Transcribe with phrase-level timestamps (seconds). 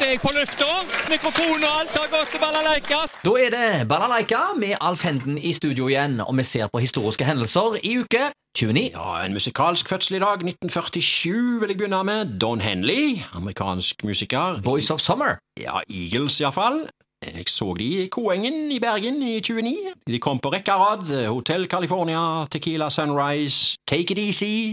[0.00, 0.68] snart er jeg på lufta.
[1.10, 2.98] Mikrofon og alt har gått til balalaika.
[3.24, 7.24] Da er det Balalaika med Alf Henden i studio igjen, og vi ser på historiske
[7.24, 8.90] hendelser i uke 29.
[8.94, 12.38] Ja, En musikalsk fødsel i dag, 1947 vil jeg begynne med.
[12.40, 14.60] Don Henley, amerikansk musiker.
[14.64, 15.36] Boys of Summer.
[15.60, 16.86] Ja, Eagles iallfall.
[17.20, 19.92] Jeg så de i Koengen i Bergen i 29.
[20.08, 21.10] De kom på rekke og rad.
[21.28, 24.72] Hotel California, Tequila Sunrise, Take It Easy.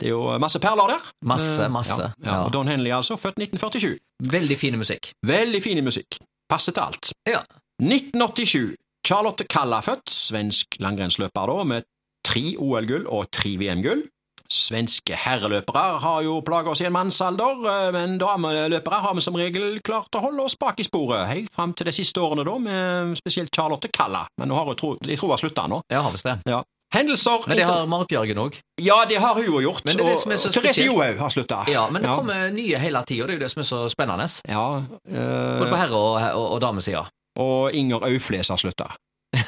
[0.00, 1.08] Det er jo masse perler der.
[1.24, 2.30] Masse, Eh, masse, Ja, ja.
[2.34, 2.44] ja.
[2.44, 3.96] Og Don Henley, altså, født 1947.
[4.30, 5.12] Veldig fin musikk.
[5.26, 6.18] Veldig fin musikk.
[6.50, 7.12] Passer til alt.
[7.28, 7.40] Ja.
[7.82, 8.76] 1987.
[9.06, 11.82] Charlotte Kalla født, svensk langrennsløper da, med
[12.24, 14.02] tre OL-gull og tre VM-gull.
[14.50, 19.36] Svenske herreløpere har jo plaga oss i en mannsalder, eh, men dameløpere har vi som
[19.38, 22.56] regel klart å holde oss bak i sporet, helt fram til de siste årene, da,
[22.58, 24.24] med spesielt Charlotte Kalla.
[24.40, 25.80] Men nå har hun tro, jeg tror hun har slutta nå.
[25.92, 26.38] Ja, har visst det.
[26.50, 26.62] Ja.
[26.90, 28.56] Hendelser Men det har Marit Bjørgen òg.
[28.82, 29.84] Ja, det har hun jo gjort.
[29.86, 30.86] Men det er det som er så og Therese.
[30.88, 31.60] Johaug har slutta.
[31.70, 34.26] Ja, men det kommer nye hele tida, det er jo det som er så spennende.
[34.50, 34.64] Ja,
[35.06, 35.60] øh...
[35.60, 37.04] Både på herre- og, og, og damesida.
[37.38, 38.90] og Inger Aufles har slutta.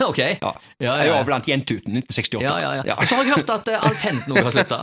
[0.10, 0.18] ok.
[0.18, 0.94] Ja, Ja.
[1.02, 2.42] Jeg var blant Jentuten 1968.
[2.42, 2.94] Ja, ja, ja.
[2.98, 4.78] Og så har jeg hørt at eh, Alf Henden òg har slutta.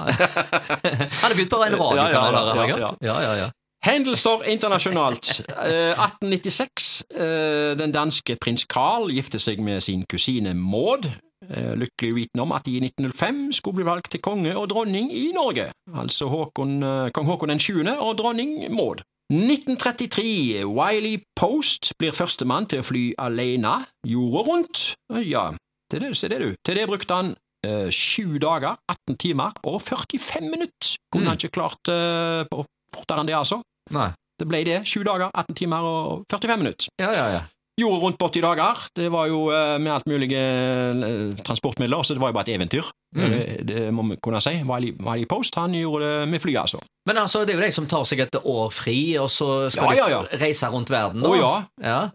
[1.22, 3.02] Han har begynt på en radiokanal, Ja, ja, ja, har jeg hørt.
[3.02, 3.50] Ja, ja, ja.
[3.86, 5.32] Hendelser internasjonalt.
[5.48, 7.04] Eh, 1896.
[7.16, 11.08] eh, den danske prins Carl gifter seg med sin kusine Maud.
[11.50, 15.08] Eh, lykkelig viten om at de i 1905 skulle bli valgt til konge og dronning
[15.16, 15.70] i Norge.
[15.96, 17.96] Altså Håkon, eh, kong Håkon den 20.
[17.98, 19.02] og dronning Maud.
[19.30, 20.64] 1933.
[20.66, 23.76] Wiley Post blir førstemann til å fly alene
[24.08, 24.84] jorda rundt.
[25.26, 25.50] Ja,
[25.92, 26.50] til det, se det du.
[26.66, 27.32] Til det brukte han
[27.66, 30.96] eh, sju dager, 18 timer og 45 minutter.
[31.12, 31.28] Kunne Mm.
[31.32, 32.46] han ikke klart eh,
[32.94, 33.62] fortere enn det, altså.
[33.92, 34.12] Nei.
[34.40, 34.82] Det ble det.
[34.88, 36.88] Sju dager, 18 timer og 45 minutter.
[37.02, 37.42] Ja, ja, ja.
[37.80, 38.86] Jorda rundt på 80 dager.
[38.96, 42.56] Det var jo eh, med alt mulige eh, transportmidler, så det var jo bare et
[42.56, 42.90] eventyr.
[43.16, 43.30] Mm.
[43.32, 44.58] Det, det må vi kunne si.
[44.68, 46.82] Wiley, Wiley Post han gjorde det med fly, altså.
[47.10, 49.96] Men altså, det er jo de som tar seg et år fri, og så skal
[49.98, 51.24] Ja, ja, de reise rundt verden.
[51.26, 51.40] Å da.
[51.40, 51.56] ja.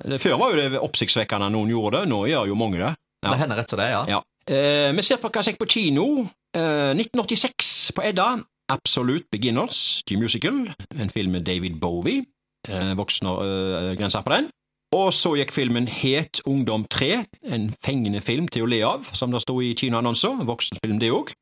[0.04, 0.18] ja.
[0.22, 2.92] Før var jo det oppsiktsvekkende noen gjorde det, nå gjør jo mange det.
[3.24, 3.32] Ja.
[3.32, 4.04] Det hender rett som det, ja.
[4.12, 4.22] Ja.
[4.44, 6.08] Eh, vi ser på hva som gikk på kino.
[6.54, 8.34] Eh, 1986 på Edda.
[8.72, 10.66] Absolute Beginners, The Musical.
[10.96, 12.24] En film med David Bowie.
[12.68, 14.48] Eh, grenser på den.
[14.94, 19.32] Og så gikk filmen Het ungdom 3, en fengende film til å le av, som
[19.34, 20.44] det sto i kinoannonser.
[20.46, 21.32] Voksenfilm, det òg.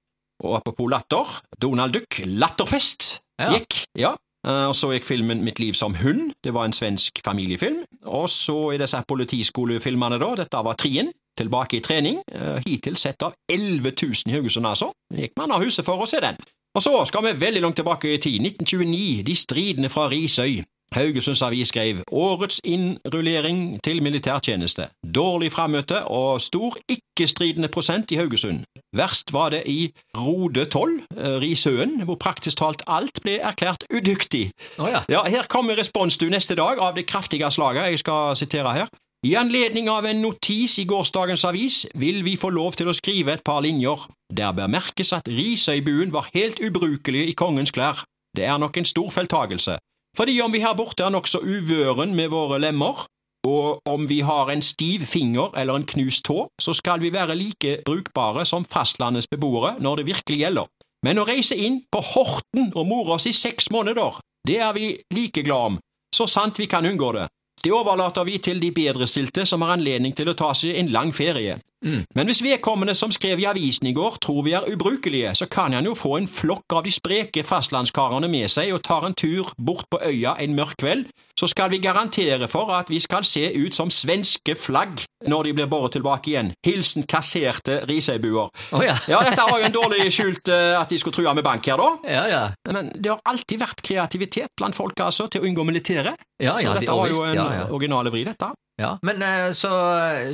[0.42, 1.28] Og apropos latter,
[1.60, 3.50] Donald Duck, Latterfest, Ja.
[3.52, 3.84] gikk.
[3.98, 4.14] Ja.
[4.46, 6.32] Eh, Og så gikk filmen Mitt liv som hund.
[6.42, 7.84] Det var en svensk familiefilm.
[8.06, 10.34] Og så i disse politiskolefilmene, da.
[10.34, 11.12] Dette var trien.
[11.38, 12.22] Tilbake i trening.
[12.32, 14.90] eh, Hittil sett av 11 000 i Haugesund, altså.
[15.14, 16.36] Gikk man av huset for å se den.
[16.74, 18.40] Og så skal vi veldig langt tilbake i tid.
[18.40, 19.22] 1929.
[19.22, 20.64] De stridende fra Risøy.
[20.92, 24.88] Haugesunds Avis skrev årets innrullering til militærtjeneste.
[25.14, 28.64] Dårlig frammøte og stor ikke-stridende prosent i Haugesund.
[28.96, 34.50] Verst var det i Rode 12, eh, Risøen, hvor praktisk talt alt ble erklært udyktig.
[34.78, 35.04] Oh ja.
[35.08, 38.86] Ja, Her kommer respons du neste dag av det kraftige slaget jeg skal sitere her.
[39.24, 43.36] I anledning av en notis i gårsdagens avis vil vi få lov til å skrive
[43.36, 44.08] et par linjer.
[44.34, 48.02] Der bør merkes at Risøybuen var helt ubrukelig i kongens klær.
[48.36, 49.76] Det er nok en stor feiltagelse.
[50.16, 53.06] Fordi om vi her borte er nokså uvøren med våre lemmer,
[53.48, 57.34] og om vi har en stiv finger eller en knust tå, så skal vi være
[57.34, 60.68] like brukbare som fastlandets beboere når det virkelig gjelder.
[61.02, 64.92] Men å reise inn på Horten og more oss i seks måneder, det er vi
[65.14, 65.80] like glad om,
[66.14, 67.26] så sant vi kan unngå det.
[67.62, 71.12] Det overlater vi til de bedrestilte som har anledning til å ta seg en lang
[71.14, 71.58] ferie.
[71.82, 75.74] Men hvis vedkommende som skrev i avisen i går tror vi er ubrukelige, så kan
[75.74, 79.50] han jo få en flokk av de spreke fastlandskarene med seg og tar en tur
[79.58, 83.48] bort på øya en mørk kveld, så skal vi garantere for at vi skal se
[83.56, 86.52] ut som svenske flagg når de blir båret tilbake igjen.
[86.66, 88.50] Hilsen kasserte risøybuer.
[88.72, 88.96] Oh, ja.
[89.08, 91.80] Ja, dette var jo en dårlig skjult eh, at de skulle true med bank her,
[91.80, 91.90] da.
[92.06, 92.42] Ja, ja.
[92.74, 96.20] Men det har alltid vært kreativitet blant folk altså, til å unngå militæret.
[96.42, 97.70] Ja, ja, så dette de- var jo en ja, ja.
[97.70, 98.52] originale vri, dette.
[98.80, 99.68] Ja, Men eh, så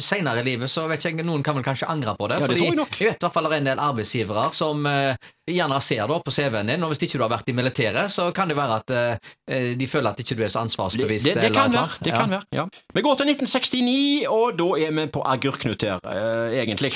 [0.00, 2.38] seinere i livet så vet jeg, noen kan vel kanskje angre på det.
[2.38, 2.94] Ja, det fordi jeg nok.
[2.94, 6.34] vet i hvert fall det er en del arbeidsgivere som uh, gjerne ser da på
[6.36, 8.94] CV-en din, og hvis ikke du har vært i militæret, så kan det være at
[8.94, 11.26] uh, de føler at ikke du er så ansvarsbevisst.
[11.26, 12.02] det, det det kan være.
[12.04, 12.20] Det ja.
[12.22, 12.68] kan være, ja.
[12.94, 16.94] Vi går til 1969, og da er vi på Agurknut her, uh, egentlig.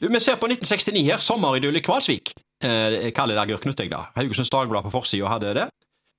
[0.00, 2.32] Du, Vi ser på 1969 her, sommeridyll i Kvalsvik.
[2.64, 4.04] Eh, jeg kaller det Agurknut, jeg da.
[4.16, 5.66] Haugesunds Dagblad på forsida hadde det.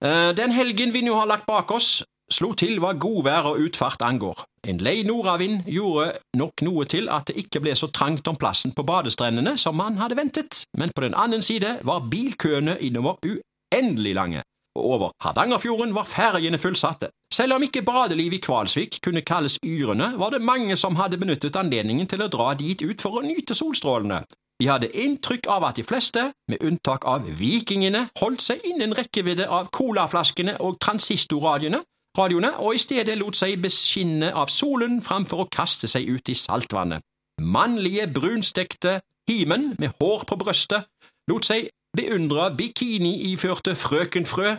[0.02, 2.02] Eh, den helgen vi nå har lagt bak oss,
[2.34, 4.46] slo til hva godvær og utfart angår.
[4.68, 8.76] En lei nordavind gjorde nok noe til at det ikke ble så trangt om plassen
[8.78, 14.16] på badestrendene som man hadde ventet, men på den annen side var bilkøene innover uendelig
[14.16, 14.46] lange
[14.76, 17.12] og over Hardangerfjorden var ferjene fullsatte.
[17.34, 21.56] Selv om ikke badelivet i Kvalsvik kunne kalles yrende, var det mange som hadde benyttet
[21.60, 24.24] anledningen til å dra dit ut for å nyte solstrålene.
[24.62, 29.48] Vi hadde inntrykk av at de fleste, med unntak av vikingene, holdt seg innen rekkevidde
[29.50, 31.82] av colaflaskene og transistorradiene,
[32.18, 36.38] radioene, og i stedet lot seg beskinne av solen framfor å kaste seg ut i
[36.38, 37.04] saltvannet.
[37.42, 39.00] Mannlige, brunstekte
[39.30, 40.90] himen med hår på brøstet
[41.32, 44.56] lot seg beundre bikini-iførte frøkenfrø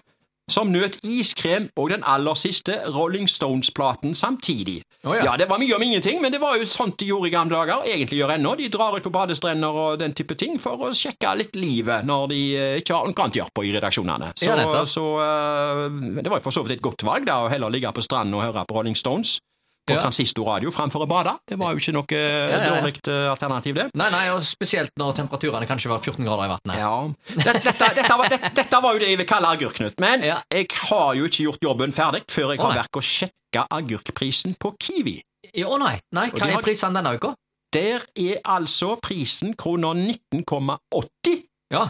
[0.50, 4.80] som nøt iskrem og den aller siste Rolling Stones-platen samtidig.
[5.06, 5.24] Oh, ja.
[5.30, 7.56] ja, det var mye om ingenting, men det var jo sånt de gjorde i gamle
[7.56, 8.54] dager, egentlig gjør ennå.
[8.58, 12.26] De drar ut på badestrender og den type ting for å sjekke litt livet når
[12.32, 14.32] de eh, ikke har noe annet å gjøre på i redaksjonene.
[14.34, 15.86] Så, Ja, så uh,
[16.18, 18.38] det var jo for så vidt et godt valg, da, å heller ligge på stranden
[18.38, 19.38] og høre på Rolling Stones
[19.82, 20.00] på Ja.
[20.00, 21.32] transistorradio framfor å bade.
[21.48, 22.70] Det var jo ikke noe eh, ja, ja.
[22.70, 23.86] dårlig eh, alternativ, det.
[23.98, 26.78] Nei, nei, og spesielt når temperaturene kanskje var 14 grader i vannet.
[26.78, 26.92] Ja.
[27.34, 31.14] Dette, dette, dette, var, dette, var jo det jeg vil kalle agurknut, men jeg har
[31.18, 35.18] jo ikke gjort jobben ferdig før jeg har vært og sjekka agurkprisen på Kiwi.
[35.52, 37.34] Ja, Å nei, nei, hva er prisene denne uka?
[37.72, 41.42] Der er altså prisen kroner 19,80.
[41.72, 41.88] Ja.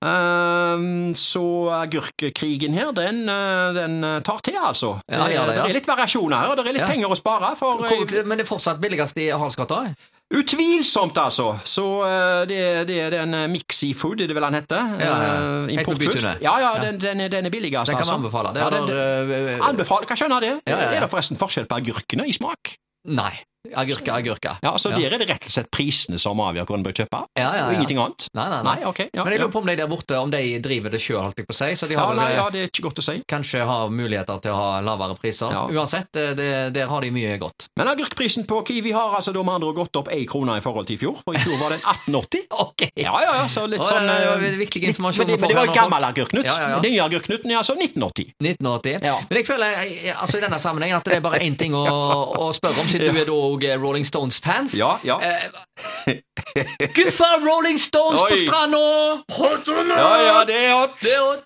[0.00, 1.44] Ehm, så
[1.76, 4.94] agurkkrigen her, den, eh, den tar til, altså.
[5.04, 5.66] Ja, det, ja, det, ja.
[5.66, 7.52] det er litt variasjoner her, og det er litt penger å spare.
[7.60, 9.82] For, eh, men det er fortsatt billigst i Halsgata?
[10.30, 11.50] Utvilsomt, altså.
[11.66, 14.92] Så uh, det, det er den uh, Mixi-food, er det vel han heter?
[15.02, 15.16] Ja,
[15.66, 16.20] på Importfood.
[16.44, 17.92] Ja, ja, den, den, den er billigst, altså.
[17.92, 18.18] Den kan altså.
[18.20, 18.62] anbefale det.
[18.62, 20.54] Ja, den- eller, øh, Anbefaler, kan skjønne det.
[20.70, 22.76] Er det forresten forskjell på agurkene i smak?
[23.10, 23.32] Nei.
[23.70, 24.56] Agurka, agurka.
[24.62, 24.96] Ja, Så Ja.
[24.96, 27.66] der er det rett og slett prisene som avgjør hva en bør kjøpe, Ja, ja,
[27.68, 28.28] og ingenting annet?
[28.32, 28.74] Nei, nei, nei.
[28.76, 29.10] Nei, ok.
[29.12, 31.36] Ja, Men jeg lurer på om de der borte om de driver det sjøl, holdt
[31.36, 31.64] jeg på å si.
[31.76, 33.22] Så de ja, har nei, eh, ja, det er ikke godt å si.
[33.28, 35.50] kanskje har muligheter til å ha lavere priser.
[35.52, 35.66] Ja.
[35.68, 37.68] Uansett, eh, det, der har de mye godt.
[37.76, 40.86] Men agurkprisen på Kiwi har altså da med andre gått opp én krone i forhold
[40.86, 42.46] til i fjor, for i fjor var den 18,80.
[42.60, 42.88] Ok!
[42.96, 45.48] Ja, ja, ja, så litt sånn det er eh, viktig litt- informasjon Men det, men
[45.48, 46.44] det var jo gammel agurknut.
[46.44, 46.80] Ja, ja, ja.
[46.80, 48.32] Den nye agurknuten er altså 1980.
[48.40, 49.04] 1980.
[49.04, 49.18] Ja.
[49.28, 51.84] Men jeg føler eh, altså i denne sammenhengen at det er bare én ting å,
[52.48, 54.74] å spørre om, siden du er da òg Rolling Stones-fans.
[54.78, 55.18] Ja, ja.
[55.20, 56.16] Eh,
[56.96, 58.30] Guffa Rolling Stones Oi.
[58.30, 59.22] på stranda!
[59.38, 59.98] Hot or not?
[59.98, 60.90] Ja, ja, det er hot!
[61.00, 61.38] Det er hot.